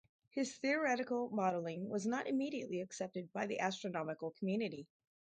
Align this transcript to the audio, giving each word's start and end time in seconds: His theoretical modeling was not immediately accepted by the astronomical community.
His 0.31 0.57
theoretical 0.57 1.29
modeling 1.29 1.87
was 1.87 2.07
not 2.07 2.25
immediately 2.25 2.81
accepted 2.81 3.31
by 3.33 3.45
the 3.45 3.59
astronomical 3.59 4.31
community. 4.31 4.87